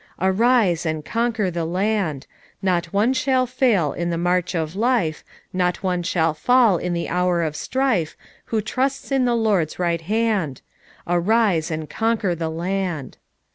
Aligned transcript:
"Arise, 0.19 0.83
and 0.83 1.05
conquer 1.05 1.51
the 1.51 1.63
land! 1.63 2.25
Not 2.59 2.87
one 2.87 3.13
shall 3.13 3.45
fail 3.45 3.93
in 3.93 4.09
the 4.09 4.17
march 4.17 4.55
of 4.55 4.75
life, 4.75 5.23
Not 5.53 5.83
one 5.83 6.01
shall 6.01 6.33
fall 6.33 6.77
in 6.77 6.93
the 6.93 7.07
hour 7.07 7.43
of 7.43 7.53
strifo 7.53 8.15
Who 8.45 8.61
trusts 8.63 9.11
in 9.11 9.25
the 9.25 9.35
Lord's 9.35 9.77
right 9.77 10.01
hand; 10.01 10.63
Arise 11.05 11.69
and 11.69 11.87
conquer 11.87 12.33
the 12.33 12.49
land 12.49 13.19